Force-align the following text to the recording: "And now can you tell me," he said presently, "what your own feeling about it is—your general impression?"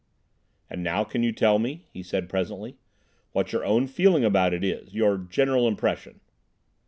"And 0.67 0.81
now 0.83 1.03
can 1.03 1.21
you 1.21 1.31
tell 1.31 1.59
me," 1.59 1.85
he 1.93 2.01
said 2.01 2.27
presently, 2.27 2.75
"what 3.33 3.51
your 3.53 3.63
own 3.63 3.85
feeling 3.85 4.25
about 4.25 4.51
it 4.51 4.63
is—your 4.63 5.19
general 5.29 5.67
impression?" 5.67 6.21